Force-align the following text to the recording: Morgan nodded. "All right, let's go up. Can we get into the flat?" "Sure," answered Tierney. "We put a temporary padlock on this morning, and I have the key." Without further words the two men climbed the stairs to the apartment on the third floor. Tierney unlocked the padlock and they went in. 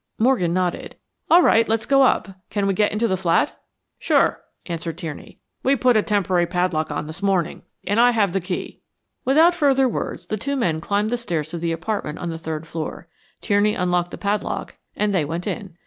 Morgan 0.17 0.51
nodded. 0.51 0.95
"All 1.29 1.43
right, 1.43 1.69
let's 1.69 1.85
go 1.85 2.01
up. 2.01 2.29
Can 2.49 2.65
we 2.65 2.73
get 2.73 2.91
into 2.91 3.07
the 3.07 3.15
flat?" 3.15 3.55
"Sure," 3.99 4.41
answered 4.65 4.97
Tierney. 4.97 5.37
"We 5.61 5.75
put 5.75 5.95
a 5.95 6.01
temporary 6.01 6.47
padlock 6.47 6.89
on 6.89 7.05
this 7.05 7.21
morning, 7.21 7.61
and 7.85 7.99
I 7.99 8.09
have 8.09 8.33
the 8.33 8.41
key." 8.41 8.81
Without 9.25 9.53
further 9.53 9.87
words 9.87 10.25
the 10.25 10.37
two 10.37 10.55
men 10.55 10.81
climbed 10.81 11.11
the 11.11 11.19
stairs 11.19 11.49
to 11.49 11.59
the 11.59 11.71
apartment 11.71 12.17
on 12.17 12.31
the 12.31 12.39
third 12.39 12.65
floor. 12.65 13.09
Tierney 13.43 13.75
unlocked 13.75 14.09
the 14.09 14.17
padlock 14.17 14.75
and 14.95 15.13
they 15.13 15.23
went 15.23 15.45
in. 15.45 15.77